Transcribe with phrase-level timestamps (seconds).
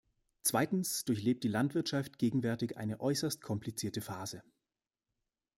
[0.41, 4.41] Zweitens durchlebt die Landwirtschaft gegenwärtig eine äußerst komplizierte Phase.